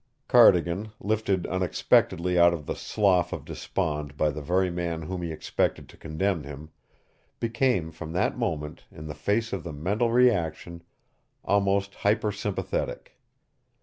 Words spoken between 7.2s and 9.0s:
became from that moment,